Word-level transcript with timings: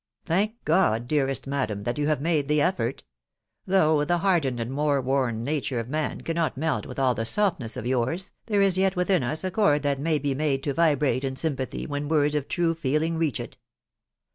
"Thank 0.25 0.55
God, 0.65 1.07
dearest 1.07 1.45
madam, 1.45 1.83
that 1.83 1.99
you 1.99 2.07
have 2.07 2.21
made 2.21 2.47
the 2.47 2.59
effort!... 2.59 3.03
Though 3.67 4.03
the 4.03 4.17
hardened 4.17 4.59
and 4.59 4.75
war 4.75 4.99
worn 4.99 5.43
nature 5.43 5.79
of 5.79 5.89
man 5.89 6.21
cannot 6.21 6.57
melt 6.57 6.87
with 6.87 6.97
all 6.97 7.13
the 7.13 7.23
softness 7.23 7.77
of 7.77 7.85
yours, 7.85 8.31
there 8.47 8.63
is 8.63 8.79
yet 8.79 8.95
within 8.95 9.21
us 9.21 9.43
a 9.43 9.51
chord 9.51 9.83
that 9.83 9.99
may 9.99 10.17
he 10.17 10.33
made 10.33 10.63
to 10.63 10.73
vibrate 10.73 11.23
in 11.23 11.35
sympathy 11.35 11.85
when 11.85 12.07
words 12.07 12.33
of 12.33 12.47
true 12.47 12.73
feeling 12.73 13.15
reach 13.19 13.39
it 13.39 13.57